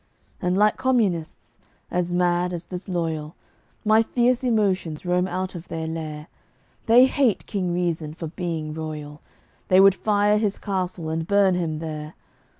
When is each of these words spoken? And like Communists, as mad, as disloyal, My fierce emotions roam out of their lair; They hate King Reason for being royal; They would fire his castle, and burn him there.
And 0.41 0.57
like 0.57 0.77
Communists, 0.77 1.59
as 1.91 2.11
mad, 2.11 2.53
as 2.53 2.65
disloyal, 2.65 3.35
My 3.85 4.01
fierce 4.01 4.43
emotions 4.43 5.05
roam 5.05 5.27
out 5.27 5.53
of 5.53 5.67
their 5.67 5.85
lair; 5.85 6.25
They 6.87 7.05
hate 7.05 7.45
King 7.45 7.71
Reason 7.71 8.15
for 8.15 8.25
being 8.25 8.73
royal; 8.73 9.21
They 9.67 9.79
would 9.79 9.93
fire 9.93 10.39
his 10.39 10.57
castle, 10.57 11.09
and 11.09 11.27
burn 11.27 11.53
him 11.53 11.77
there. 11.77 12.15